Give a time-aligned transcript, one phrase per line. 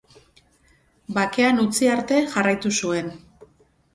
[1.17, 3.13] Bakean utzi arte jarraitu zuen.